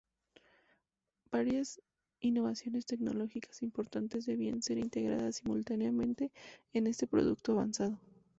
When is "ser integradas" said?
4.63-5.35